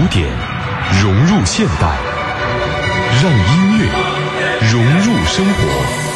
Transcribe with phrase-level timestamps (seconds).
[0.00, 0.30] 古典
[1.02, 1.88] 融入现代，
[3.20, 3.90] 让音乐
[4.70, 6.07] 融入生活。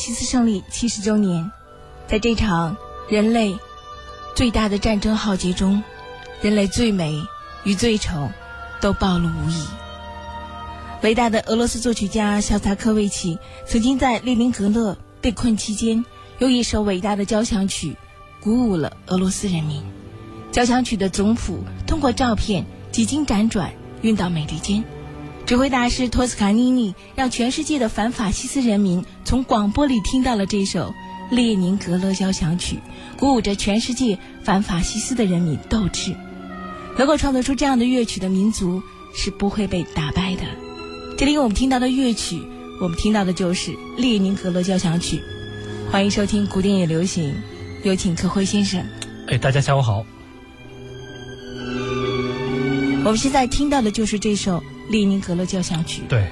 [0.00, 1.52] 西斯胜利七十周年，
[2.08, 2.74] 在这场
[3.10, 3.58] 人类
[4.34, 5.84] 最大的战争浩劫中，
[6.40, 7.22] 人类最美
[7.64, 8.30] 与最丑
[8.80, 9.62] 都暴露无遗。
[11.02, 16.02] 伟大的俄罗斯作曲家肖斯塔科维奇曾经在列宁格勒被困期间，
[16.38, 17.98] 用一首伟大的交响曲
[18.40, 19.82] 鼓舞了俄罗斯人民。
[20.50, 24.82] 交响曲的总谱通过照片几经辗转运到美利坚。
[25.50, 30.94] 指挥大师托斯卡尼尼让全世界的反法西斯人民从广播里听到了这首
[31.34, 32.76] 《列宁格勒交响曲》，
[33.18, 36.14] 鼓舞着全世界反法西斯的人民斗志。
[36.96, 38.80] 能够创作出这样的乐曲的民族
[39.12, 40.42] 是不会被打败的。
[41.18, 42.40] 这里我们听到的乐曲，
[42.80, 45.16] 我们听到的就是《列宁格勒交响曲》。
[45.90, 47.34] 欢迎收听古典也流行，
[47.82, 48.80] 有请柯辉先生。
[49.26, 50.06] 哎，大家下午好。
[53.02, 54.58] 我们现在听到的就是这首
[54.90, 56.02] 《列宁格勒交响曲》。
[56.08, 56.26] 对。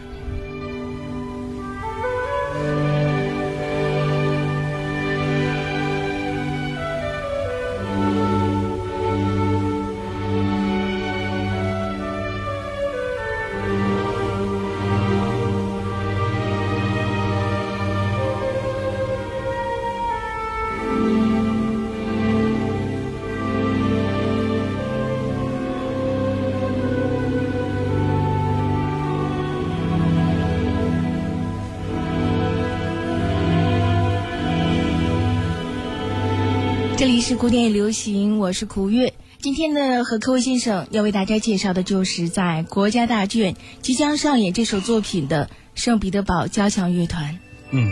[37.09, 39.15] 里是古典流行，我是苦月。
[39.39, 47.39] 今天呢，和各位先生要为大家介绍的就是在国家大剧院即将上演这首作品的圣彼得堡交响乐团。
[47.71, 47.91] 嗯，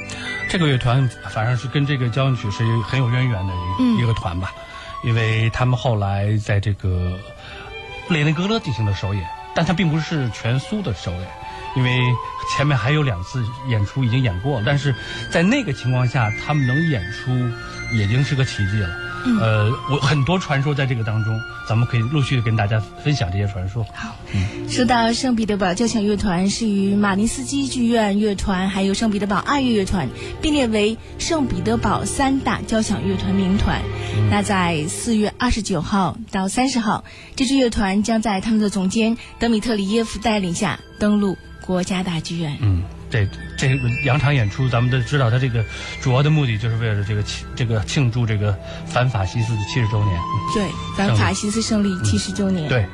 [0.50, 4.52] 这个乐团反正是跟这个交响曲是很有渊源的一、嗯、一个团吧，
[5.02, 7.18] 因为他们后来在这个
[8.10, 11.26] 列宁格勒进行了首演，但它并不是全苏的首演，
[11.76, 12.00] 因为
[12.50, 14.94] 前面还有两次演出已经演过了，但是
[15.30, 17.30] 在那个情况下，他们能演出
[17.94, 18.88] 已经是个奇迹了。
[19.40, 23.82] 呃，我很多传说在这个当中，咱们可以陆续跟大家分享这些传说。
[23.92, 30.08] 好，嗯说到圣彼得堡交响乐团是与马林斯基剧院乐团还有圣彼得堡爱乐乐团
[30.40, 33.82] 并列为圣彼得堡三大交响乐团名团。
[34.30, 41.36] 那在四月二十九号到三十号，这支乐团将在他们的总监德米特里耶夫带领下登陆
[41.66, 42.56] 国家大剧院。
[42.60, 43.28] 嗯，这
[43.58, 43.68] 这
[44.04, 45.64] 两场演出，咱们都知道，它这个
[46.00, 50.20] 主要的目的就是为了这个庆这个庆祝这个反法西斯的七十周年。
[50.54, 52.68] 对，反法西斯胜利七十周年。
[52.68, 52.86] 对。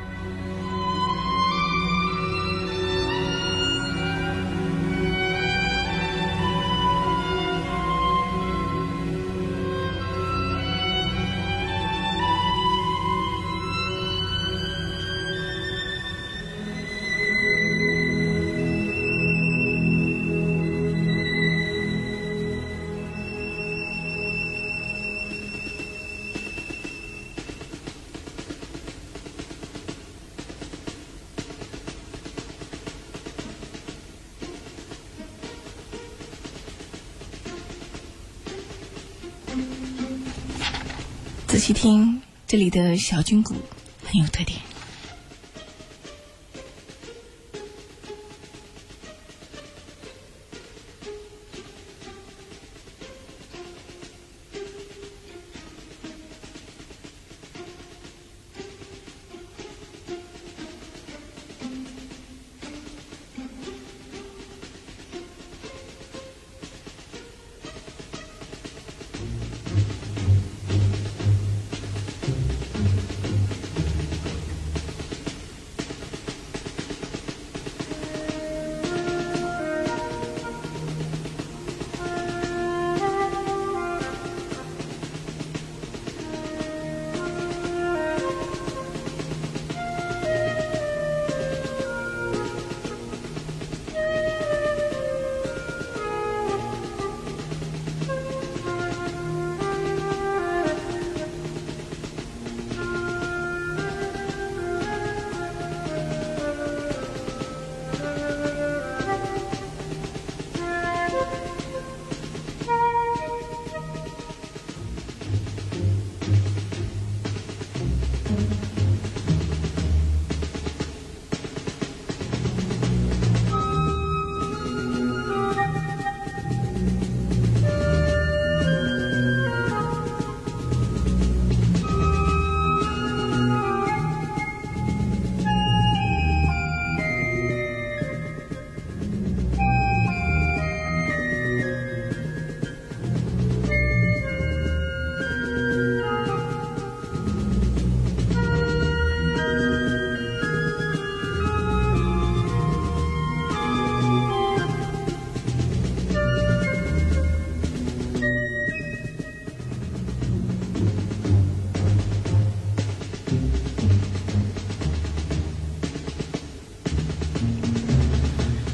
[41.63, 43.55] 细听，这里的小军鼓
[44.03, 44.59] 很有特点。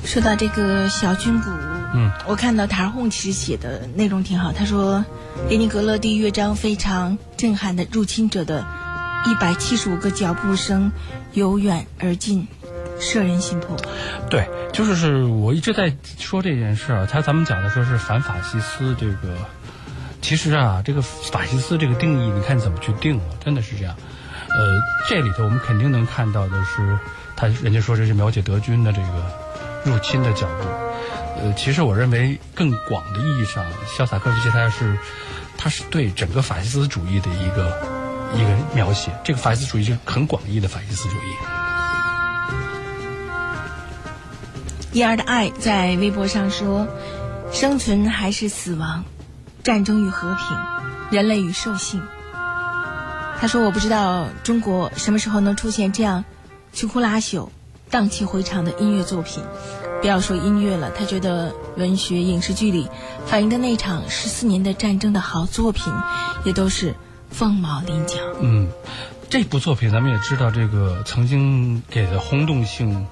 [0.09, 1.51] 说到这个小军鼓，
[1.93, 4.51] 嗯，我看到塔尔洪其实写的内容挺好。
[4.51, 5.05] 他说，
[5.47, 8.65] 列宁格勒第一乐章非常震撼的入侵者的
[9.27, 10.91] 一百七十五个脚步声
[11.33, 12.47] 由远而近，
[12.99, 13.77] 摄人心魄。
[14.31, 17.05] 对，就是是我一直在说这件事儿。
[17.05, 19.37] 他咱们讲的说是反法西斯这个，
[20.23, 23.95] 其实啊，这个法西斯这个定义，你看怎么去定了，真的是这样。
[24.49, 24.75] 呃，
[25.07, 26.97] 这里头我们肯定能看到的是，
[27.35, 29.48] 他人家说这是描写德军的这个。
[29.85, 30.67] 入侵的角度，
[31.41, 34.97] 呃，其实我认为更广的意义上，肖斯塔科夫斯基他是，
[35.57, 37.67] 他是对整个法西斯主义的一个
[38.35, 39.11] 一个描写。
[39.23, 41.35] 这个法西斯主义是很广义的法西斯主义。
[44.91, 46.87] 伊儿的爱在微博上说
[47.53, 49.05] ：“生存还是死亡，
[49.63, 50.57] 战争与和平，
[51.11, 52.01] 人类与兽性。”
[53.39, 56.25] 他说：“我不知道中国什么时候能出现这样
[56.73, 57.49] 摧枯拉朽。”
[57.89, 59.43] 荡气回肠的音乐作品，
[60.01, 62.87] 不要说音乐了，他觉得文学、影视剧里
[63.25, 65.91] 反映的那场十四年的战争的好作品，
[66.45, 66.95] 也都是
[67.31, 68.17] 凤毛麟角。
[68.41, 68.67] 嗯，
[69.29, 73.07] 这部作品咱们也知道，这个曾经给的轰动性，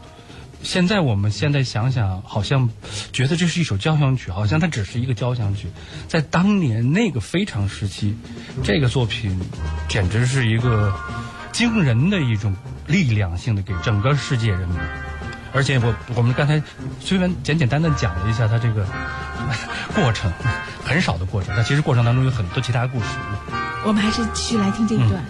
[0.62, 2.70] 现在我们现在想想，好像
[3.12, 5.70] 觉得这是一首交响曲，好像它只是一个交响曲，
[6.08, 8.16] 在当年那个非常时期，
[8.64, 9.40] 这个作品
[9.90, 10.94] 简直是一个
[11.58, 12.56] 惊人的一种。
[12.88, 14.78] 力量性的给整个世界人民，
[15.52, 16.64] 而且我我们刚才
[17.02, 18.86] 虽然简简单单讲了一下它这个
[19.94, 20.32] 过程，
[20.86, 23.08] 很少的过程，但其实过程当中有很多其他故事。
[23.84, 25.22] 我们还是继续来听这一段。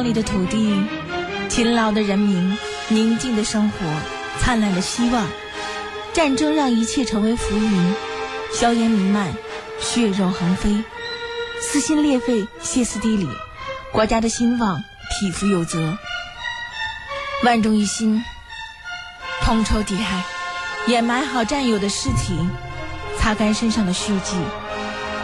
[0.00, 0.82] 壮丽的土地，
[1.50, 2.56] 勤劳的人民，
[2.88, 3.76] 宁静的生活，
[4.38, 5.26] 灿烂的希望。
[6.14, 7.94] 战争让一切成为浮云，
[8.50, 9.30] 硝烟弥漫，
[9.78, 10.82] 血肉横飞，
[11.60, 13.28] 撕心裂肺，歇斯底里。
[13.92, 15.98] 国家的兴旺，匹夫有责。
[17.44, 18.24] 万众一心，
[19.42, 20.22] 同仇敌忾，
[20.86, 22.38] 掩埋好战友的尸体，
[23.18, 24.34] 擦干身上的血迹，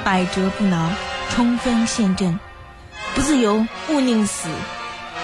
[0.04, 0.90] 百折不挠，
[1.30, 2.38] 冲锋陷阵。
[3.16, 4.46] 不自由，勿宁死。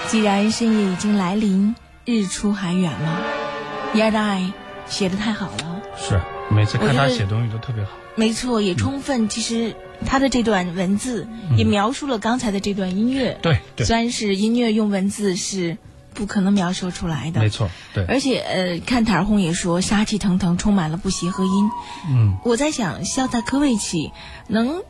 [0.07, 1.75] 既然深夜已经来临，
[2.05, 3.19] 日出还远吗？
[3.93, 4.51] 燕儿的爱。
[4.89, 7.91] 写的太好了，是每次看他写东西都特别好。
[8.15, 9.29] 没错，也充分。
[9.29, 9.75] 其实
[10.05, 13.37] 他的这段文字也描述了刚才的这段音乐。
[13.41, 15.77] 对，对虽然是音乐用文字是
[16.13, 17.39] 不可能描述出来的。
[17.41, 18.05] 没错，对。
[18.05, 21.71] 而且呃，看塔尔轰也说杀气腾腾，充满了不协和音。
[22.09, 24.11] 嗯，我在想，肖斯科维奇
[24.47, 24.81] 能。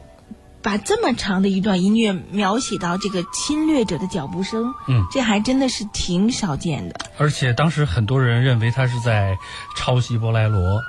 [0.63, 6.95] 把这么长的一段音乐描写到这个侵略者的脚步声，嗯，这还真的是挺少见的。
[7.17, 9.37] 而且当时很多人认为他是在
[9.75, 10.81] 抄袭波莱罗，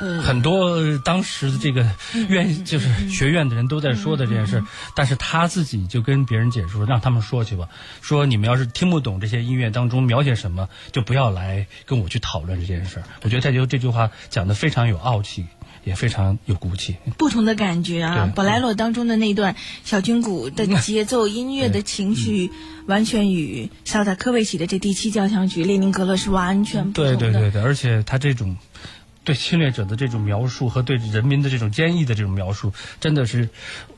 [0.00, 1.86] 嗯，很多当时的这个
[2.28, 4.64] 院就是学院的人都在说的这件事，
[4.96, 7.68] 但是他自己就跟别人解释说，让他们说去吧，
[8.02, 13.02] 说你们要是听不懂这些音乐当中描写什么，就不要来跟我去讨论这件事。
[13.22, 15.46] 我觉得这就这句话讲的非常有傲气。
[15.84, 18.32] 也非常有骨气，不同的感觉啊！
[18.36, 22.50] 本莱罗当中的那段小军鼓的节奏、音乐的情绪，
[22.86, 27.16] 完全与肖塔科维奇的这第七交响曲《列宁格勒》是完全不同的。
[27.16, 28.56] 对对对对，而且他这种
[29.24, 33.48] 对侵略者的这种描述和对人民的这种坚毅的这种描述，真的是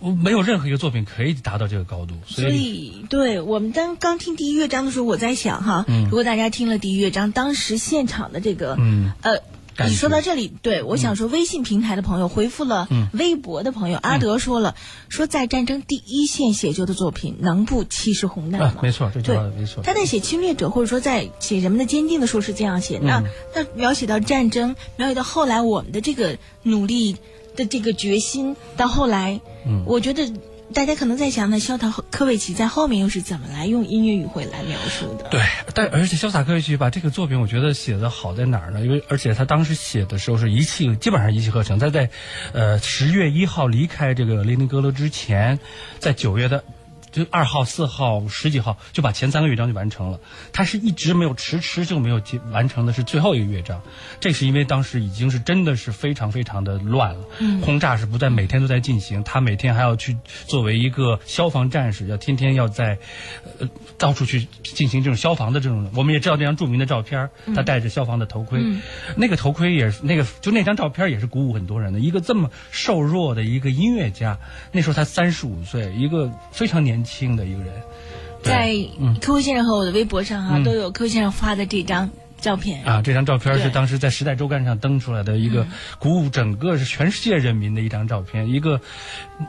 [0.01, 2.15] 没有任何一个作品可以达到这个高度。
[2.27, 9.43] 所以，对我们当刚听第一乐章的时候，我在想哈，如果大家听了第一乐章，当时现场的这个，嗯呃。
[9.79, 14.75] 你说到这里，对我想说，微信平台的朋友回复了微博的朋友，阿德说了，
[15.09, 18.75] 说在战争第一线写就的作品，能不气势宏大吗？
[18.83, 19.83] 没错，这句话没错。
[19.83, 22.99] 他在写侵略者，或者说在写人们的坚定的时候是这样写。
[22.99, 23.23] 那
[23.55, 27.17] 那描写到战争，描写到后来我们的这个努力
[27.57, 29.41] 的这个决心，到后来，
[29.87, 30.31] 我觉得。
[30.73, 35.29] 大家可能在想，那肖塔科维奇在后面又是怎么来用音乐语汇来描述的？
[35.31, 35.41] 对，
[35.75, 38.81] 但而且潇洒科维奇把这个作品，我觉得写的好在哪儿呢？
[38.81, 41.79] 因为而且他当时写的时候是一气，基本上一气呵成。
[41.79, 42.11] 他在，
[42.53, 45.59] 呃，十月一号离开这个列宁格勒之前，
[45.99, 46.65] 在九月的。
[47.13, 50.19] 就二号、四号、十几号就把前三个乐章就完成了，
[50.51, 52.21] 他是一直没有迟迟就没有
[52.51, 53.83] 完成的是最后一个乐章，
[54.19, 57.25] 这是因为当时已经是真的是非常非常的乱了，
[57.63, 62.97] 轰炸是不断每天都在进行，他每天还要去作为一个消防战士，要天天要在，
[63.61, 68.65] 呃到处去进行这种消防的这种，我们也知道那张著名的照片，他戴着消防的头盔，
[69.17, 74.39] 那个头盔也是那个就那张照片也是鼓舞很多人的，一个这么瘦弱的一个音乐家，
[74.73, 77.02] 那时候才三十五岁，一个非常年。
[77.03, 77.73] 轻的一个人，
[78.43, 78.75] 在
[79.21, 82.11] 柯先生和我的微博上哈都有柯先生发的这张
[82.41, 82.85] 照片。
[82.85, 85.65] 啊，这张照片是当时在《时代周刊》上登出来的一个
[86.01, 88.81] 鼓舞整个是全世界人民的一张照片，一个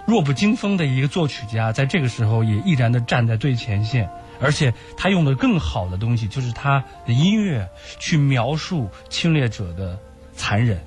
[0.06, 4.08] 弱不禁风的一个作曲家，在这个时候也毅然的站在最前线，
[4.40, 7.68] 而且他用的更好的东西就是他的音乐
[8.00, 9.98] 去描述侵略者的
[10.36, 10.80] 残忍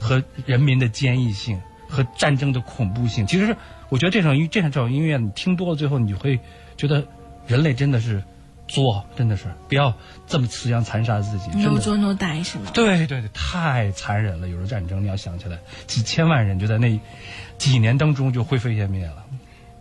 [0.00, 3.56] 和人民的坚毅性和战争的恐怖性，其实。
[3.88, 6.40] 我觉得这场音这场这种音乐你听多了，最后你会
[6.76, 7.06] 觉得
[7.46, 8.22] 人类真的是
[8.66, 9.94] 作，真的是不要
[10.26, 11.50] 这么自相残杀自己。
[11.58, 12.70] no 作 no die 是吗？
[12.74, 14.48] 对对对，太残忍了。
[14.48, 16.98] 有时候战争你要想起来，几千万人就在那
[17.58, 19.24] 几年当中就灰飞烟灭了。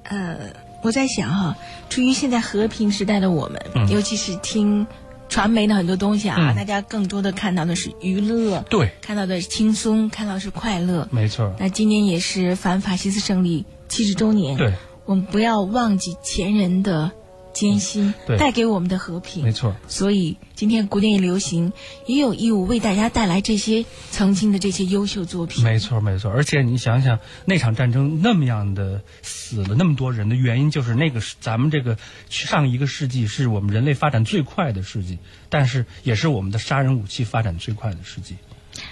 [0.03, 0.37] 呃，
[0.83, 1.57] 我在想哈，
[1.89, 4.85] 处于现在和平时代的我们，尤其是听
[5.27, 11.51] 传媒的很多东西啊，大家更多的看到的是娱乐，对，看到的是轻松，看到是快乐，没错。
[11.59, 13.65] 那今年也是反法西斯胜利。
[13.95, 14.73] 七十周年，对，
[15.05, 17.13] 我们不要忘记前人的
[17.53, 19.41] 艰辛，带给我们的和平。
[19.41, 21.71] 没错，所以今天古典与流行
[22.05, 25.63] 也有义务为大家带来这些曾经的这些优秀作品。
[25.63, 26.29] 没错，没错。
[26.29, 38.35] 而且你想想，那场战争那么样的死了那么多人的原因，就是那个咱们这个上一个世纪是我们人类发展最快的世纪，但是也是我们的杀人武器发展最快的世纪。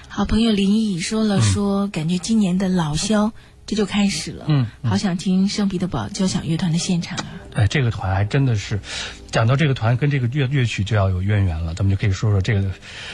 [0.08, 3.34] 好朋友林毅说了，说感觉今年的老萧。
[3.66, 7.26] 这就开始了，嗯，好想听圣彼得堡交响乐团的现场啊！
[7.54, 8.80] 哎，这个团还真的是，
[9.32, 12.70] 讲到这个团跟这个乐乐曲就要有渊源了，咱们就可以说说这个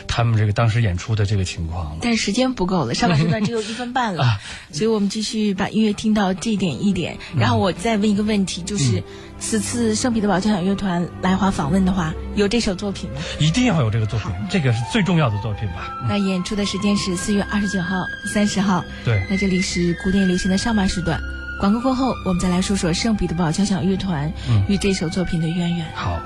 [0.08, 1.98] 他们这个当时演出的这个情况了。
[2.02, 4.26] 但是时间不够了，上半时段只有一分半了，
[4.72, 9.04] 所以我们继续把音乐听到这点一点，然后我再问一个问题，就是。
[9.40, 13.22] 此次圣彼得堡交响乐团来华访问的话，有这首作品吗？
[13.40, 15.94] 一定要有这个作品，这个是最重要的作品吧。
[16.08, 17.96] 那演出的时间是四月二十九号、
[18.34, 18.84] 三十号。
[19.04, 19.26] 对。
[19.30, 21.20] 那这里是古典流行的上半时段，
[21.60, 25.86] 广告过后，我们再来说说圣彼得堡交响乐团嗯与这首作品的渊源。
[25.96, 26.20] 好。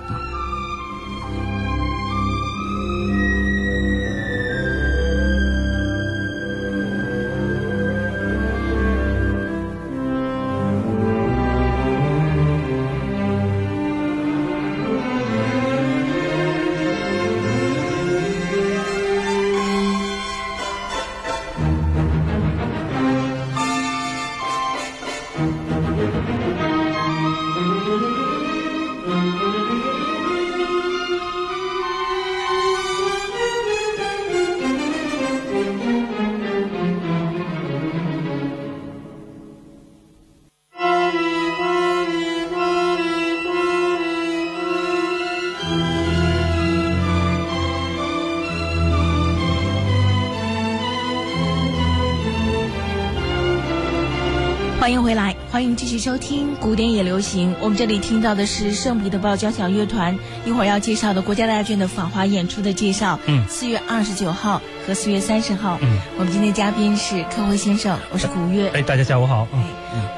[55.63, 57.55] 欢迎继续收听古典也流行。
[57.61, 63.17] 我们这里听到的是圣彼得堡交响乐团一会儿要介绍的国家大剧院的访华演出的介绍。
[63.27, 65.79] 嗯四月二十九号和四月三十号。
[65.81, 68.69] 嗯，我们今天嘉宾是柯辉先生，我是古月。
[68.73, 69.47] 哎，大家下午好。
[69.53, 69.63] 嗯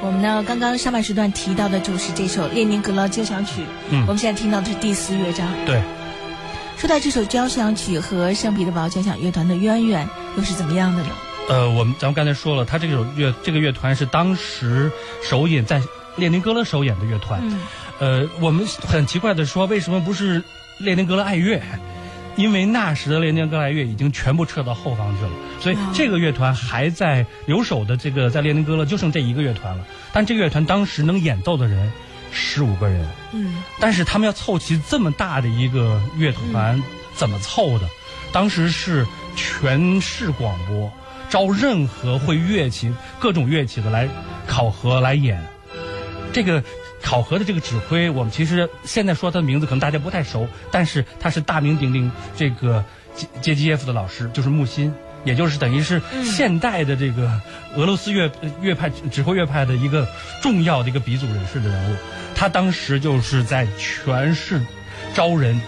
[0.01, 3.61] 我们呢，刚刚上半时段提到的就是这首列宁格勒交响曲。
[3.91, 5.47] 嗯我们现在听到的是第四乐章。
[5.67, 5.79] 对，
[6.75, 11.09] 说到这首交响曲和圣彼得堡交响乐团的渊源又是怎么样的呢？
[11.47, 14.91] 呃，我们咱们刚才说了，他这首乐这个乐团是当时
[15.23, 15.81] 首演在
[16.15, 17.39] 列宁格勒首演的乐团。
[17.43, 17.59] 嗯
[17.99, 20.43] 呃，我们很奇怪的说，为什么不是
[20.79, 21.61] 列宁格勒爱乐？
[22.35, 25.31] 因为那时的列宁格勒爱乐已经全部撤到后方去了，
[25.61, 29.85] 所以哦这个乐团还在留守的这个在列宁格勒就剩这一个乐团了。
[30.11, 31.89] 但这个乐团当时能演奏的人
[32.33, 37.87] 十五个人，嗯但是他们要凑齐这么大的一个乐团，怎么凑的？
[38.33, 40.91] 当时是全市广播，
[41.35, 44.07] 招任何会乐器、各种乐器的来
[44.47, 45.37] 考核来演。
[46.31, 46.63] 这个
[47.01, 52.81] 考核的这个指挥，我们其实现在说他的名字可能大家不太熟，但是他是大名鼎鼎这个
[53.13, 54.93] 杰杰基耶夫的老师，就是木心。
[55.25, 57.29] 也就是等于是现代的这个
[57.75, 60.07] 俄罗斯乐乐派指挥乐派的一个
[60.41, 61.97] 重要的一个鼻祖人士的人物，
[62.33, 64.61] 他当时就是在全市
[65.13, 65.59] 招人，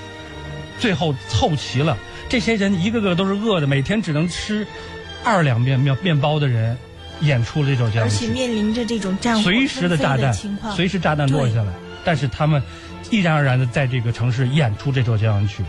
[0.80, 1.98] 最后凑齐了
[2.30, 4.66] 这些人，一个个都是饿的，每天只能吃
[5.28, 6.78] 二两面面面包的人，
[7.20, 8.28] 演出了这首交而响曲。
[8.28, 11.74] 且面临着这种战火随时的炸弹情，况，随时炸弹落下来，
[12.06, 12.64] 但是他们
[13.12, 15.66] 毅然而然的在这个城市演出这首交响曲，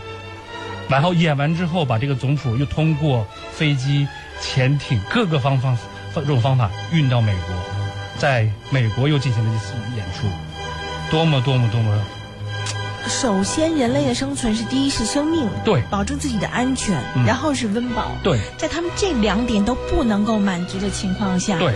[0.89, 4.07] 然后演完之后，把这个总谱又通过飞机、
[4.41, 5.77] 潜艇各个方方
[6.15, 7.55] 这种方法运到美国，
[8.17, 10.29] 在美国又进行了一次演出，
[11.11, 12.01] 多么多么多么
[13.07, 15.83] 首先，人类的生存是第一是生命，对。
[15.91, 17.25] 保证自己的安全，嗯。
[17.25, 18.13] 然后是温饱。
[18.23, 18.39] 对。
[18.57, 21.73] 在他们这两点都不能够满足的情况下，对。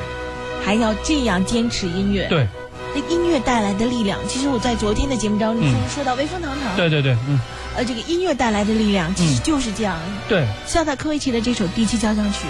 [0.64, 2.46] 还要这样坚持音乐，对。
[2.94, 5.74] 那音乐带来的力量，其实我在昨天的节目当中嗯。
[5.88, 7.40] 说到威风堂堂，对对对，嗯。
[7.74, 9.98] 呃，这个音乐带来的力量其实就是这样。
[10.28, 10.46] 对。
[10.66, 12.40] 肖塔科维奇的这首第七交响曲，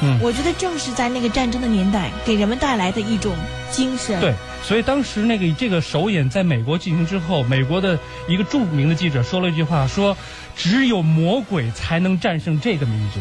[0.00, 3.34] 嗯我觉得正是在那个战争的年代，给人们带来的一种
[3.70, 4.20] 精神。
[4.20, 4.32] 对，
[4.62, 10.16] 所以当时那个这个首演在美国进行之后，美国的一个著名的记者说了一句话，说
[10.56, 13.18] 只有魔鬼才能战胜这个民族，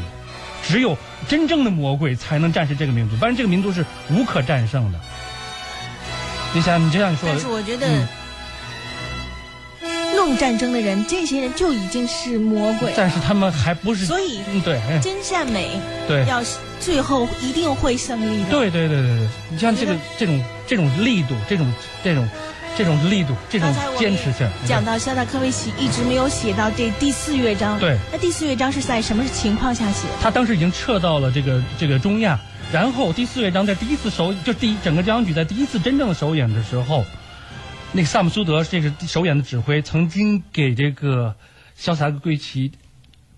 [0.68, 0.96] 只有
[1.28, 5.00] 真正的魔鬼才能战胜这个民族，不然这个民族是无可战胜的。
[6.54, 7.88] 你想，你这样说但，是我觉得
[9.82, 16.26] 嗯，弄战争的人，这些人就已经是魔鬼，但是他们还不是，所以嗯，对，哎真善美对。
[16.26, 18.50] 要是最后一定会胜利的。
[18.50, 21.72] 对对对对对，你像这个这种这种力度，这种
[22.04, 22.28] 这种
[22.78, 30.14] 这种力度，这种坚持性，讲到肖塔科维奇一直没有写到这第四乐章，对，那第四乐章是在什么情况下写的？
[30.22, 32.40] 他当时已经撤到了这个这个中亚，
[32.72, 37.04] 然后第四乐章在第一次首就第一整个交响曲在第一次真正的首演的时候，
[37.94, 41.36] 那个萨姆苏德这个首演的指挥曾经给这个
[41.76, 42.72] 肖斯塔科维奇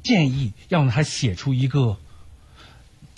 [0.04, 1.98] 建议，要让他写出一个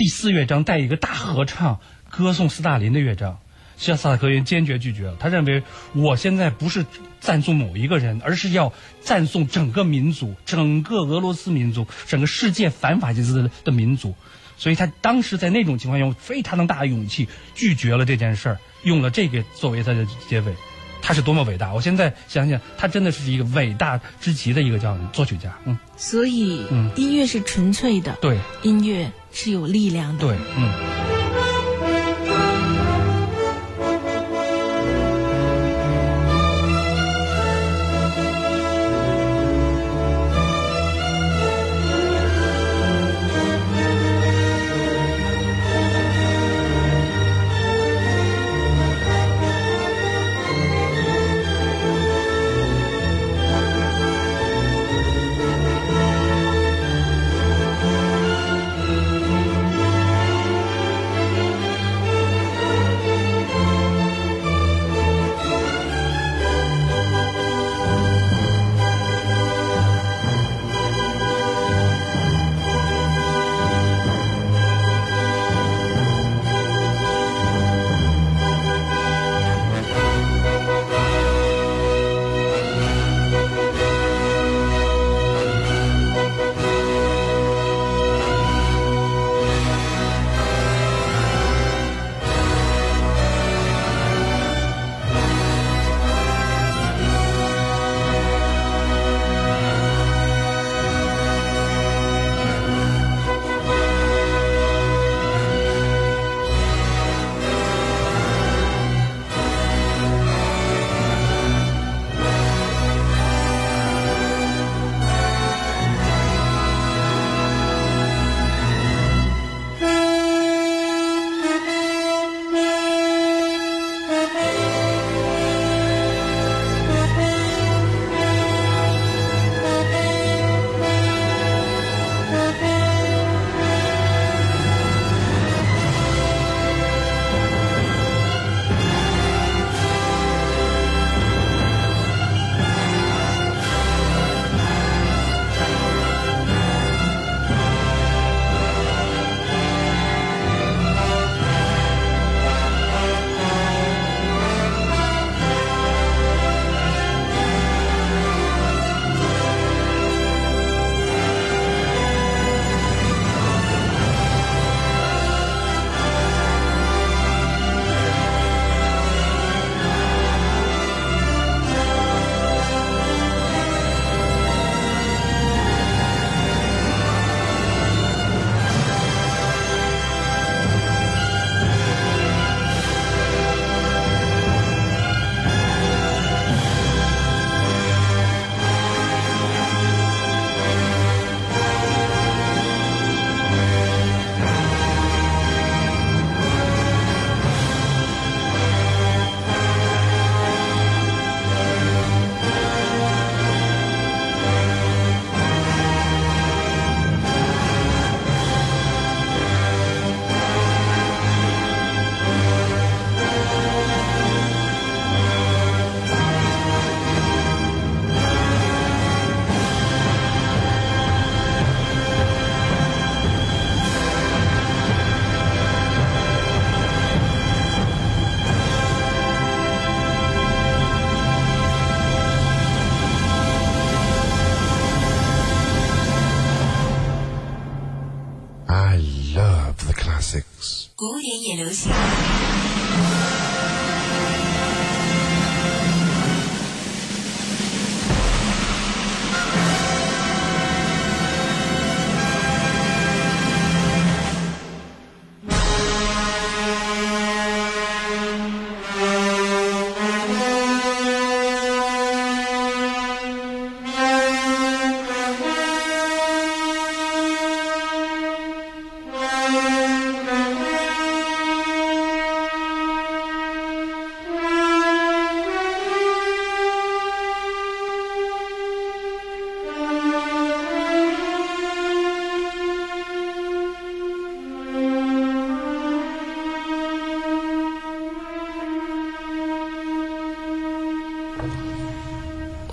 [0.02, 3.38] 第四乐章带一个大合唱歌颂斯大林的乐章。
[3.78, 5.62] 肖斯塔科维奇坚决拒绝了，他认为
[5.94, 6.84] 我现在不是
[7.20, 14.16] 赞颂某一个人，而是要赞颂整个民族、整个俄罗斯民族、整个世界反法西斯的的民族。
[14.58, 20.56] 所以他当时在那种情况下，用非常大的勇气拒绝了这件事儿，用了这个作为他的结尾。
[21.02, 21.74] 他是多么伟大！
[21.74, 25.58] 我现在想想，他真的是一个伟大之极的一个叫作曲家。
[25.66, 30.28] 嗯，所以，嗯音乐是纯粹的，对音乐是有力量的。
[30.28, 31.11] 对，嗯。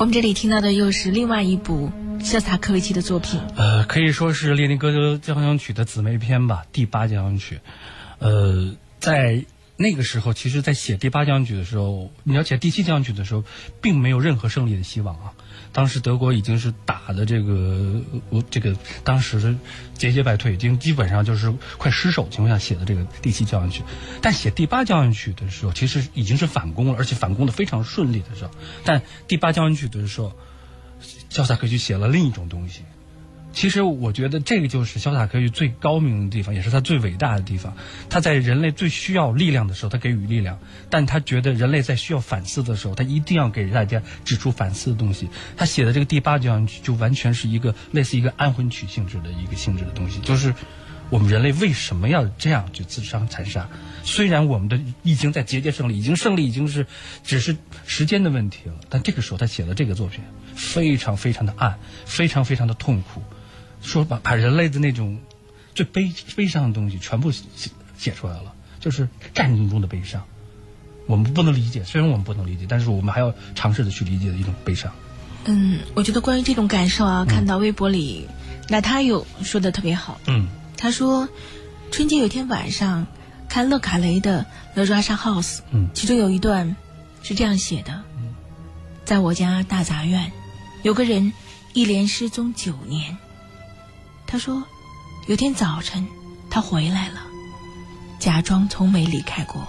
[0.09, 3.39] 们这里听到的又是另外一部肖斯塔科维奇的作品。
[3.57, 7.61] 呃，可以说是列宁格勒交响曲的姊妹篇吧，第八交响曲。
[8.19, 9.45] 呃，在
[9.77, 13.45] 那个时候，其实，在写第八交响曲的时候，你要写第七交响曲的时候，
[13.83, 15.28] 并没有任何胜利的希望啊。
[15.73, 19.55] 当时德国已经是打的这个，我这个当时的
[19.95, 23.83] 节节败退，已经基本上就是快失守情况下写的这个第七交响曲。
[24.21, 28.51] 但写第八交响曲的时候，其实已经是反攻了，而且反攻的非常顺利的时候。
[28.85, 30.33] 但第八交响曲的时候，
[31.31, 32.83] 肖斯塔科维奇写了另一种东西。
[33.59, 37.77] 其实我觉得这个就是肖斯塔科维最高明的地方，也是他最伟大的地方。
[38.09, 45.29] 他在人类最需要力量的时候，他给予力量；但他觉得人类在需要反思的时候，他一定要给大家指出反思的东西。
[45.57, 50.55] 他写的这个第八交响曲就完全是一个类似一个安魂曲性质的一个性质的东西，就是
[51.11, 53.69] 我们人类为什么要这样去自相残杀？
[54.05, 56.87] 虽然我们的已经在节节胜利，已经胜利已经是
[57.25, 57.57] 只是
[57.89, 60.23] 时间的问题了，但这个时候他写了这个作品，
[60.55, 63.21] 非常非常的暗，非常非常的痛苦。
[63.83, 65.19] 说把把人类的那种
[65.75, 67.45] 最悲悲伤的东西全部写
[67.97, 70.25] 写出来了，就是战争中的悲伤。
[71.07, 74.93] 我们不能理解，虽然我们不能理解，但是我们还要尝试的去理解的一种悲伤。
[75.47, 78.29] 嗯，我觉得关于这种感受啊，看到微博里，
[78.69, 80.21] 那他有说的特别好。
[80.27, 81.29] 嗯他说，
[81.91, 83.07] 春节有天晚上
[83.49, 86.77] 看勒卡雷的《The Russia House》，嗯其中有一段
[87.23, 88.03] 是这样写的：
[89.05, 90.31] 在我家大杂院，
[90.83, 91.33] 有个人
[91.73, 93.17] 一连失踪九年。
[94.31, 94.63] 他说，
[95.27, 96.07] 有天早晨
[96.51, 97.23] 他回来了，
[98.19, 99.67] 假装从没离开过。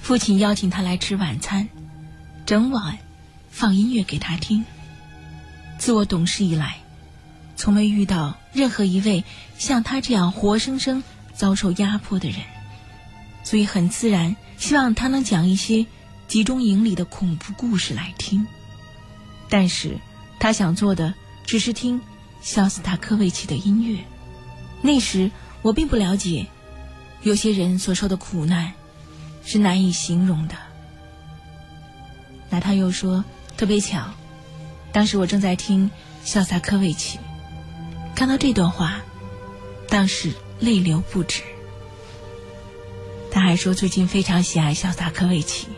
[0.00, 1.68] 父亲邀请他来吃晚餐，
[2.46, 2.96] 整晚
[3.50, 4.64] 放音乐给他听。
[5.78, 6.76] 自我懂事以来，
[7.56, 9.24] 从没遇到任何一位
[9.58, 11.02] 像他这样活生生
[11.34, 12.38] 遭受压迫的人，
[13.42, 15.86] 所以很自然希望他能讲一些
[16.28, 18.46] 集中营里的恐怖故事来听。
[19.48, 19.98] 但是
[20.38, 21.14] 他想做的
[21.44, 22.00] 只是听
[22.44, 24.04] 肖斯塔科维奇的音乐。
[24.82, 25.30] 那时
[25.62, 26.46] 我并不了解，
[27.22, 28.74] 有些人所受的苦难
[29.42, 30.54] 是难以形容的。
[32.50, 33.24] 那他又说，
[33.56, 34.10] 特别巧，
[34.92, 35.90] 当时我正在听
[36.22, 37.18] 肖斯塔科维奇，
[38.14, 39.00] 看到这段话，
[39.88, 40.30] 当时
[40.60, 41.40] 泪流不止。
[43.30, 45.68] 他还说最近非常喜爱肖斯塔科维奇，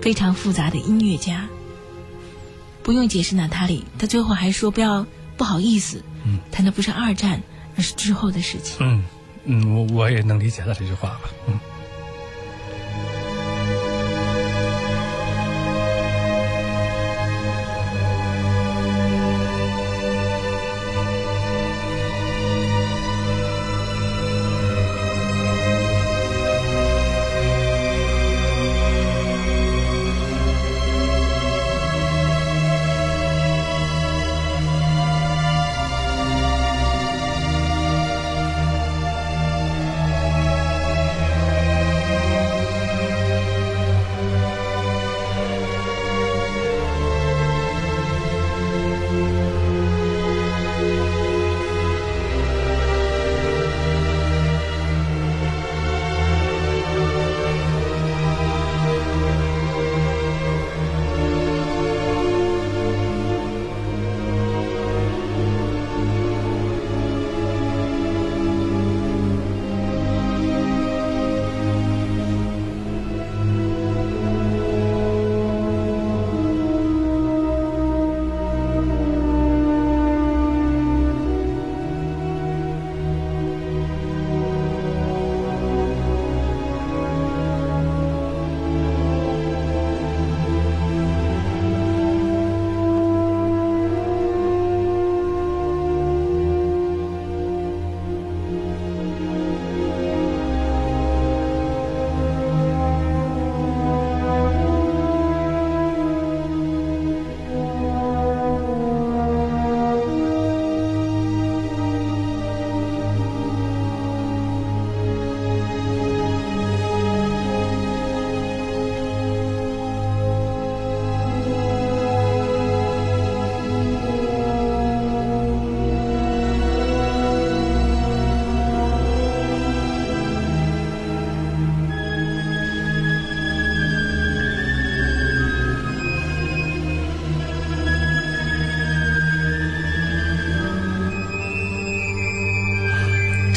[0.00, 1.48] 非常复杂的音乐家。
[2.84, 5.04] 不用解释娜塔莉，他最后还说不要
[5.36, 7.42] 不好意思，嗯，谈的不是二战，
[7.76, 8.78] 而是之后的事情。
[8.80, 9.04] 嗯
[9.44, 11.22] 嗯，我我也能理解他这句话吧。
[11.48, 11.58] 嗯。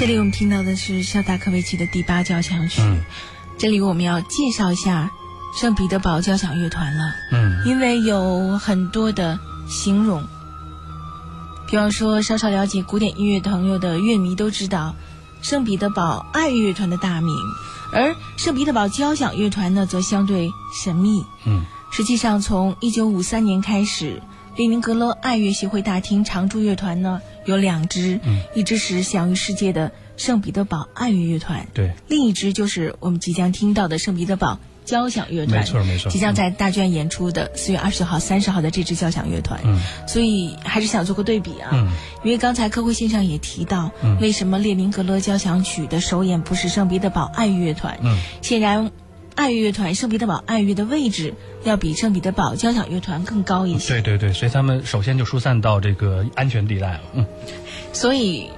[0.06, 2.80] 这里我们听到的是肖达科维奇的第八交响曲。
[2.80, 3.02] 嗯
[3.58, 5.10] 这里我们要介绍一下
[5.60, 10.24] 圣彼得堡交响乐团了，嗯因为有很多的形容，
[11.68, 14.94] 比方说稍稍了解古典音乐朋友的乐迷都知道，
[15.42, 17.36] 圣彼得堡爱乐乐团的大名，
[17.92, 20.52] 而圣彼得堡交响乐团呢则相对
[20.84, 21.26] 神秘。
[21.48, 24.22] 嗯实际上，从一九五三年开始，
[24.56, 28.42] 列宁格勒爱乐协会大厅常驻乐团呢有两支，嗯。
[28.54, 36.12] 一支是享誉世界的圣彼得堡爱乐乐团，对，另一支就是我们即将听到的圣彼得堡交响乐团，没错没错。
[36.12, 39.60] 即将在大剧院演出的四月二十九号、三十号的这支交响乐团。
[39.64, 39.82] 嗯。
[40.08, 41.92] 所以还是想做个对比啊，嗯。
[42.24, 44.18] 因为刚才科辉先生也提到，嗯。
[44.22, 48.00] 为什么列宁格勒交响曲的首演不是圣彼得堡爱乐乐团？
[48.04, 48.18] 嗯。
[48.42, 48.92] 显然，
[49.36, 51.34] 爱乐乐团圣彼得堡爱乐的位置
[51.64, 57.02] 要比圣彼得堡交响乐团更高一些，对对对，所以他们首先就疏散到这个安全地带了。
[57.14, 57.26] 嗯，
[57.92, 58.50] 所以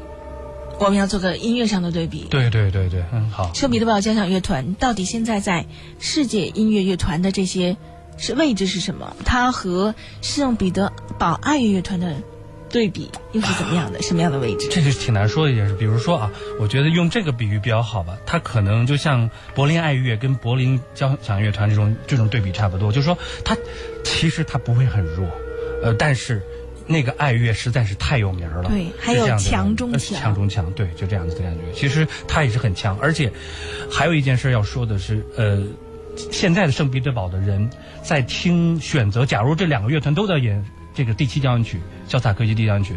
[0.79, 2.27] 我们要做个音乐上的对比。
[2.29, 3.51] 对对对对，嗯好。
[3.53, 5.65] 圣彼得堡交响乐团到底现在在
[5.99, 7.75] 世界音乐乐团的这些
[8.17, 9.15] 是位置是什么？
[9.25, 12.15] 它和圣彼得堡爱乐乐团的
[12.69, 14.01] 对比又是怎么样的？
[14.01, 14.67] 什么样的位置？
[14.69, 15.75] 这个挺难说的一件事。
[15.75, 18.17] 比如说啊，我觉得用这个比喻比较好吧。
[18.25, 23.55] 它可能就像柏林爱乐跟柏林交响乐团这种这种对比差不多，就是说它
[24.03, 25.29] 其实它不会很弱，
[25.83, 26.41] 呃，但是
[26.85, 31.61] 那个爱乐实在是太有名了，对还有强中强强中强，对，就这样子的感觉。
[31.73, 33.31] 其实它也是很强，而且
[33.91, 35.63] 还有一件事要说的是，呃。
[36.31, 37.69] 现在的圣彼得堡的人
[38.01, 40.65] 在听选择，假如这两个乐团都在演
[40.97, 41.77] 这个第七交响曲
[42.11, 42.93] 《肖斯塔科齐第七交响曲》，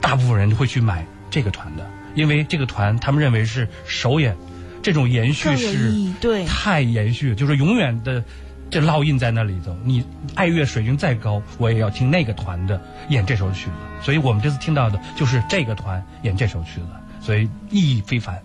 [0.00, 4.36] 大部分人会去买这个团的，因为这个团他们认为是首演，
[4.82, 8.24] 这种延续是对太延续，就是永远的
[8.68, 9.72] 这烙印在那里头。
[9.84, 10.04] 你
[10.34, 13.72] 爱乐水平再高，我也要听那个团的演这首曲子。
[14.02, 16.86] 所以我们这次听到的就是这个团演这首曲子，
[17.20, 18.42] 所以意义非凡。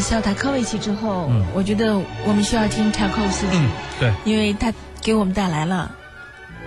[0.00, 1.44] 肖塔科维奇之后，嗯。
[1.54, 4.12] 我觉得我们需要听柴可夫斯基，嗯，对。
[4.24, 4.72] 因为他
[5.02, 5.90] 给我们带来了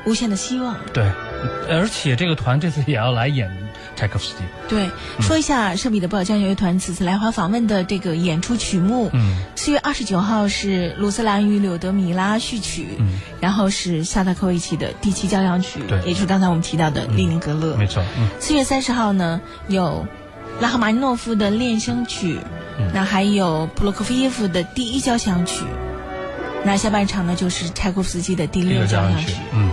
[0.06, 0.76] 无限的希望。
[0.94, 1.12] 对，
[1.70, 3.50] 而且这个团这次也要来演
[3.96, 4.44] 柴可夫斯基。
[4.68, 5.22] 对，嗯。
[5.22, 9.10] 说一下圣彼得堡交响乐团此次来华访问的这个演出曲目。
[9.14, 9.44] 嗯。
[9.56, 16.00] 四月二十九号是鲁斯兰与柳德米拉序曲，嗯，然后是夏塔科维奇的第七交响曲，对。
[16.02, 17.76] 也就是刚才我们提到的列宁格勒。
[17.78, 18.30] 没错，嗯。
[18.40, 20.06] 四月三十号呢有
[20.60, 22.38] 拉赫玛尼诺夫的练声曲，
[22.78, 22.90] 嗯。
[22.94, 25.66] 那还有普罗科菲耶夫的第一交响曲，
[26.64, 29.34] 那下半场呢就是柴可夫斯基的第六交响曲。
[29.52, 29.72] 嗯，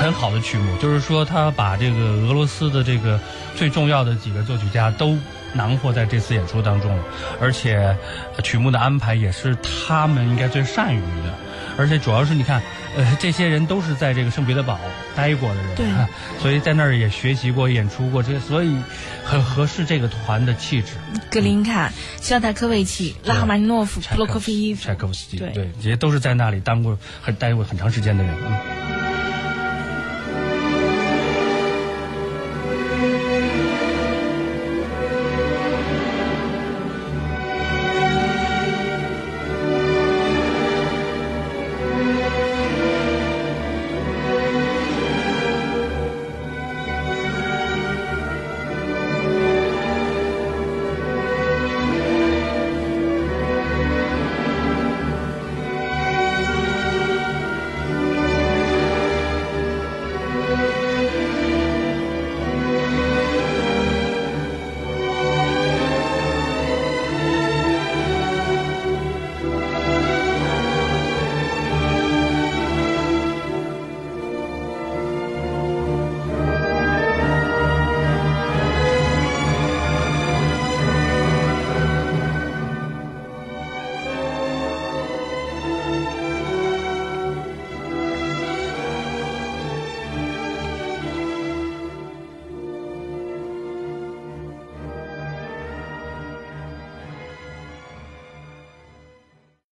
[0.00, 3.18] 很好的曲目，就是说他把这个俄罗斯的这个
[3.56, 5.18] 最重要的几个作曲家都
[5.52, 7.04] 囊括在这次演出当中了，
[7.40, 7.96] 而且
[8.36, 11.34] 呃曲目的安排也是他们应该最善于的，
[11.78, 12.62] 而且主要是你看，
[12.96, 14.78] 呃，这些人都是在这个圣彼得堡
[15.16, 16.08] 待过的人，对啊
[16.40, 18.76] 所以在那儿也学习过、演出过，这所以
[19.24, 20.92] 很合适这个团的气质。
[21.30, 28.34] 格林卡、肖塔科维奇、拉赫玛尼诺夫、布洛科菲耶夫柴可夫斯基，对对，这些都是在那里当过很待过很长时间的人。
[28.44, 28.91] 嗯